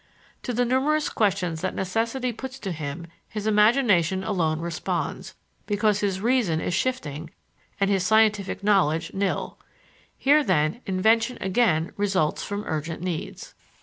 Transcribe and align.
To 0.41 0.51
the 0.51 0.65
numerous 0.65 1.09
questions 1.09 1.61
that 1.61 1.75
necessity 1.75 2.31
puts 2.33 2.57
to 2.57 2.71
him 2.71 3.05
his 3.29 3.45
imagination 3.45 4.23
alone 4.23 4.59
responds, 4.59 5.35
because 5.67 5.99
his 5.99 6.19
reason 6.19 6.59
is 6.59 6.73
shifting 6.73 7.29
and 7.79 7.87
his 7.87 8.03
scientific 8.03 8.63
knowledge 8.63 9.13
nil. 9.13 9.59
Here, 10.17 10.43
then, 10.43 10.81
invention 10.87 11.37
again 11.39 11.91
results 11.97 12.41
from 12.41 12.63
urgent 12.65 13.03
needs. 13.03 13.53